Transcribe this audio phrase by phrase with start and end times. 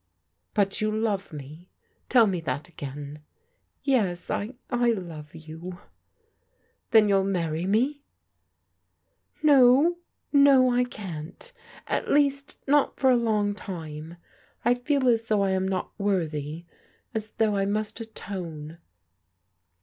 [0.55, 1.69] "But you love me?
[2.09, 3.19] Tell me that again."
[3.83, 5.77] Yes, I— I love you."
[6.89, 8.01] Then you'll marry me?"
[9.43, 9.97] No,
[10.33, 11.53] no, I can't,
[11.85, 14.17] at least not for a long time.
[14.65, 16.65] I fed as though I am not worthy,
[17.13, 18.79] as though I must atone."